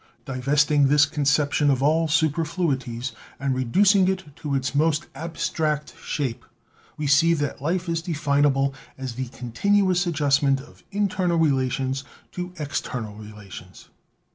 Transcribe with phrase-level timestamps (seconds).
[0.25, 6.43] "Divesting this conception of all superfluities and reduc ing it to its most abstract shape,
[6.97, 12.51] we see that Life is de finable as the continuous adjustment of internal relations to
[12.57, 13.89] external relations."